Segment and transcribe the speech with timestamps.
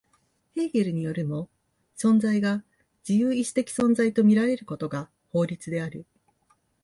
[0.55, 1.47] ヘーゲルによるも、
[1.95, 2.63] 存在が
[3.07, 6.07] 自由意志的存在と見られることが法律である。